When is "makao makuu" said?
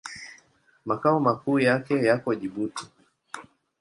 0.85-1.59